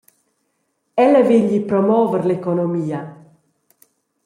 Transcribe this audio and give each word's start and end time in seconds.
Ella 0.95 1.21
vegli 1.21 1.63
promover 1.63 2.25
l’economia. 2.25 3.01